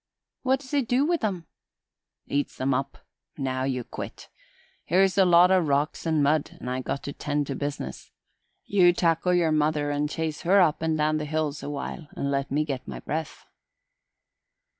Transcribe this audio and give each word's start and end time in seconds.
"What 0.41 0.61
does 0.61 0.71
he 0.71 0.81
do 0.81 1.05
with 1.05 1.23
'em?" 1.23 1.45
"Eats 2.25 2.59
'em 2.59 2.73
up. 2.73 3.05
Now 3.37 3.65
you 3.65 3.83
quit. 3.83 4.29
Here's 4.85 5.15
a 5.15 5.25
lot 5.25 5.51
o' 5.51 5.59
rocks 5.59 6.07
and 6.07 6.23
mud 6.23 6.57
and 6.59 6.71
I 6.71 6.81
got 6.81 7.03
to 7.03 7.13
tend 7.13 7.45
to 7.45 7.55
business. 7.55 8.09
You 8.65 8.93
tackle 8.93 9.35
yer 9.35 9.51
mother 9.51 9.91
and 9.91 10.09
chase 10.09 10.41
her 10.41 10.59
up 10.59 10.81
and 10.81 10.97
down 10.97 11.17
the 11.17 11.25
hills 11.25 11.61
a 11.61 11.69
while 11.69 12.07
and 12.13 12.31
let 12.31 12.49
me 12.49 12.65
get 12.65 12.87
my 12.87 12.99
breath." 12.99 13.45